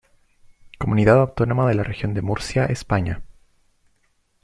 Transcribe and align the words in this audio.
Comunidad 0.79 1.19
autónoma 1.19 1.67
de 1.69 1.75
la 1.75 1.83
Región 1.83 2.15
de 2.15 2.23
Murcia, 2.23 2.65
España. 2.65 3.21